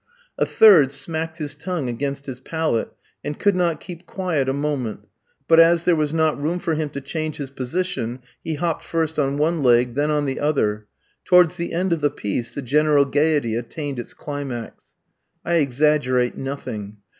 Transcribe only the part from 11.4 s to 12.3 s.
the end of the